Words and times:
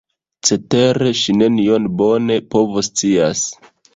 Cetere 0.47 1.09
ŝi 1.19 1.35
nenion 1.41 1.85
bone 2.01 2.39
povoscias. 2.57 3.47